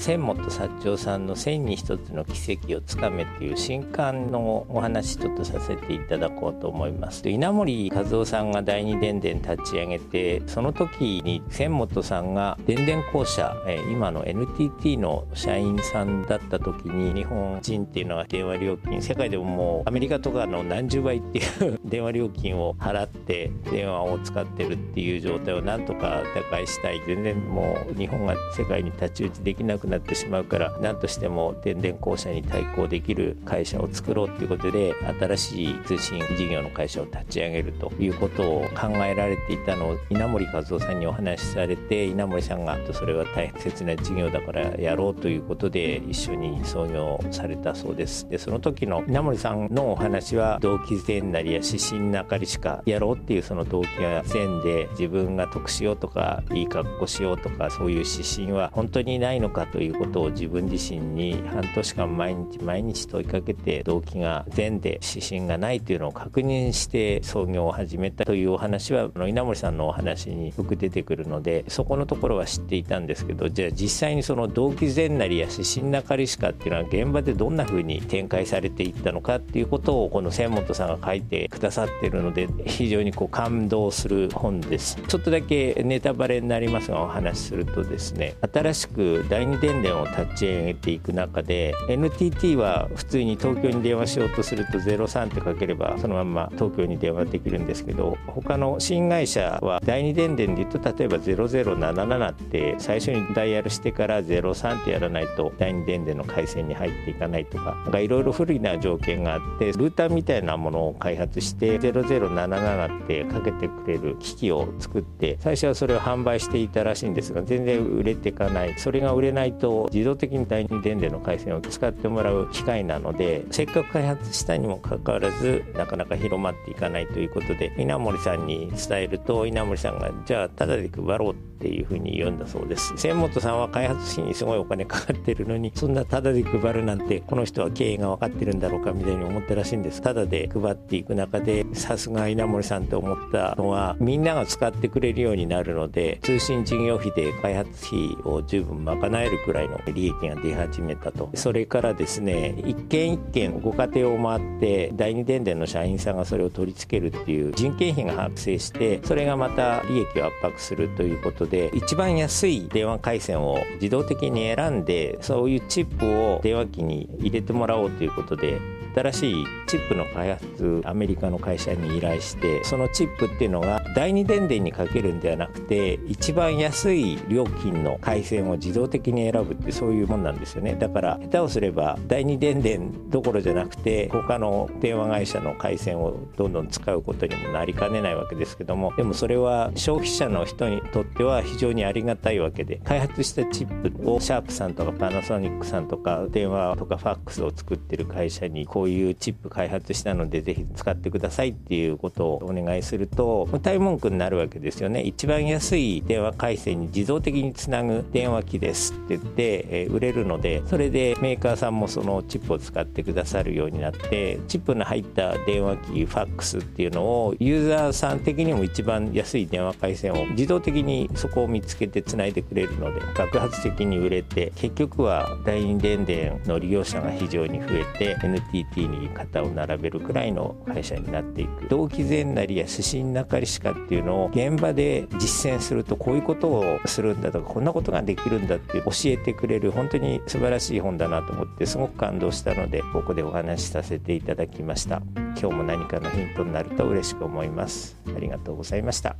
[0.00, 7.28] 千本薩長さんの千に一つの奇跡をつかめっていう新刊のお話ちょっとさせていただこうと思います。
[7.28, 13.54] 稲森和夫さんが第二電電立ち上げてその時に千本さんが電電公社
[13.92, 27.02] 今の NTT の社員さんだった時に日本人っていうのは電話料金世界でももうアメリカとかの何十倍っていう電話料金を払って電話を使ってるっていう状態をなんとか打開したい。
[27.06, 48.28] 全然もう日本が世界に太刀打ちできなくなってしまうから何としても電電公社に対抗できる会社を作ろうっていうことで新しい通信事業の会社を立ち上げるということを考えられていたのを稲森和夫さんにお話しされて稲森さんがそれは大切な事業だからやろうということで一緒に創業されたそうです。
[48.28, 84.98] でその時の稲森さんのお話は動機善なりや指針なかりしかやろうっていうその動機が善で自分が得しようとかいい格好しようとかそういう指針は本当にないのかとということを自分自身に半年間毎日毎日問いかけて動機が善で指針がないというのを確認して創業を始めたというお話は稲森さんのお話によく出てくるのでそこのところは知っていたんですけどじゃあ実際にその動機善なりや指針なかりしかっていうのは現場でどんな風に展開されていったのかっていうことをこの千本さんが書いてくださってるので非常にこう感動する本です。
[85.08, 118.74] ちょっとだけネタバレになりますがお話しするとですね新しく第二電電を立ち上げていく中で NTT は普通に東京に電話しようとすると03ってかければそのまま東京に電話できるんですけど他の新会社は第二電電で言うと例えば0077って最初にダイヤルしてから03ってやらないと第二電電の回線に入っていかないとかいろいろ不利な条件があってルーターみたいなものを開発して0077ってかけてくれる機器を作って最初はそれを販売していたらしいんですが全然売れていかない。
[118.78, 132.94] それが売れないと自動的に第二電電の回線を使ってもらう機械なのでせっかく開発したにもかかわらずなかなか広まっていかないということで稲森さんに伝えると稲森さんがじゃあただで配ろうっていうふうに言うんだそうです。
[132.96, 140.00] 千本さんは開発費にすごいお金かかってるのにそんなただで配るなんてこの人は経営が分かってるんだろうかみたいに思ったらしいんです。
[140.00, 151.30] ただで配っていく中でさすが稲森さんって思ったのはみんなが使ってくれるようになるので通信事業費で開発費を十分賄えるくらいの利益が出始めたと。
[151.34, 168.58] それからですね一軒一軒ご家庭を回って第二電電の社員さんがそれを取り付けるっていう人件費が発生してそれがまた利益を圧迫するということで一番安い電話回線を自動的に選んでそういうチップを電話機に入れてもらおうということで
[168.94, 180.74] 新しいチップの開発アメリカの会社に依頼してそのチップっていうのが第二電電にかけるんではなくて一番安い料金の回線を自動的に選ぶってそういうもんなんですよね。
[180.74, 205.02] だから下手をすれば第二電電どころじゃなくて他の電話会社の回線をどんどん使うことにもなりかねないわけですけどもでもそれは消費者の人にとっては非常にありがたいわけで開発したチップをシャープさんとかパナソニックさんとか電話とかファックスを作ってる会社にこういうチップ開発したのでぜひ使ってくださいっていうことをお願いすると歌い文句になるわけですよね。
[205.02, 231.68] 一番安い電話回線に自動的につなぐ電話機ですってって、え売れるのでそれでメーカーさんもそのチップを使ってくださるようになってチップの入った電話機ファックスっていうのをユーザーさん的にも一番安い電話回線を自動的にそこを見つけてつないでくれるので爆発的に売れて結局は第二電電の利用者が非常に増えて NTT に肩を並べるくらいの会社になっていく。
[231.68, 245.02] 動機善なりや指針なかりしかっていうのを現場で実践するとこういうことをするんだとかこんなことができるんだって教ええてくれる本当に素晴らしい本だなと思ってすごく感動したのでここでお話しさせていただきました。
[245.40, 247.96] 今日も何かのヒントになると嬉しく思います。
[248.14, 249.16] ありがとうございました。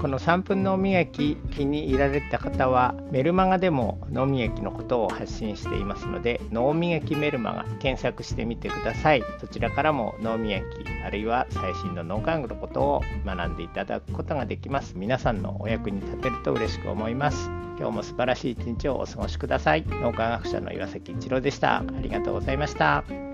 [0.00, 9.24] この3分脳磨き気に入られた方はメルマガでも脳磨きのことを発信していますので脳磨きメルマガ検索してみてください。
[9.40, 10.64] そちらからも脳磨き
[11.04, 14.94] あるいは最新の脳科学のことを学んでいただくことができます。
[14.96, 17.57] 皆さんのお役に立てると嬉しく思います。
[17.78, 19.84] 今日も素晴らしい一日をお過ごしください。
[19.86, 21.78] 脳科学者の岩崎一郎でした。
[21.78, 23.27] ありがとうございました。